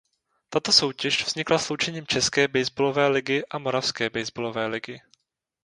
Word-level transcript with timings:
Tato 0.49 0.71
soutěž 0.71 1.25
vznikla 1.25 1.57
sloučením 1.59 2.07
České 2.07 2.47
baseballové 2.47 3.07
ligy 3.07 3.43
a 3.51 3.57
Moravské 3.57 4.09
baseballové 4.09 4.65
ligy. 4.67 5.01